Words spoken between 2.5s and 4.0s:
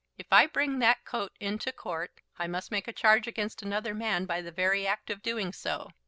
make a charge against another